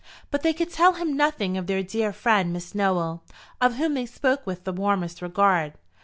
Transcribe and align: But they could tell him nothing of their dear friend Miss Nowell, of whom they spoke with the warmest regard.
But 0.31 0.41
they 0.41 0.51
could 0.51 0.71
tell 0.71 0.93
him 0.93 1.15
nothing 1.15 1.57
of 1.59 1.67
their 1.67 1.83
dear 1.83 2.11
friend 2.11 2.51
Miss 2.51 2.73
Nowell, 2.73 3.21
of 3.61 3.75
whom 3.75 3.93
they 3.93 4.07
spoke 4.07 4.47
with 4.47 4.63
the 4.63 4.73
warmest 4.73 5.21
regard. 5.21 5.73